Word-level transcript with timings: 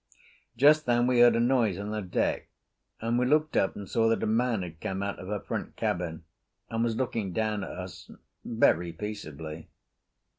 Just 0.57 0.87
then 0.87 1.05
we 1.05 1.19
heard 1.19 1.35
a 1.35 1.39
noise 1.39 1.77
on 1.77 1.93
her 1.93 2.01
deck, 2.01 2.47
and 3.01 3.19
we 3.19 3.25
looked 3.27 3.55
up 3.55 3.75
and 3.75 3.87
saw 3.87 4.09
that 4.09 4.23
a 4.23 4.25
man 4.25 4.63
had 4.63 4.81
come 4.81 5.03
out 5.03 5.19
of 5.19 5.27
her 5.27 5.39
front 5.41 5.75
cabin 5.75 6.23
and 6.71 6.83
was 6.83 6.95
looking 6.95 7.33
down 7.33 7.63
at 7.63 7.69
us 7.69 8.09
very 8.43 8.91
peaceably. 8.91 9.67